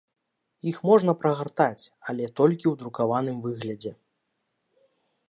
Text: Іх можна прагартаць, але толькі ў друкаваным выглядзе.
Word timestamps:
Іх 0.71 0.77
можна 0.89 1.13
прагартаць, 1.23 1.85
але 2.13 2.25
толькі 2.39 2.61
ў 2.61 2.73
друкаваным 2.81 3.37
выглядзе. 3.47 3.91